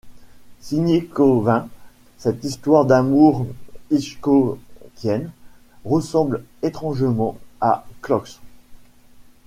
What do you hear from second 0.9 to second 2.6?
Cauvin, cette